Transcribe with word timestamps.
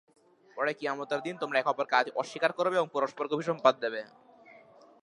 পরে 0.57 0.71
কিয়ামতের 0.79 1.19
দিন 1.25 1.35
তোমরা 1.41 1.57
একে 1.59 1.71
অপরকে 1.73 1.95
অস্বীকার 2.21 2.51
করবে 2.57 2.75
এবং 2.77 2.89
পরস্পরকে 2.95 3.35
অভিসম্পাত 3.35 3.75
দিবে। 3.83 4.01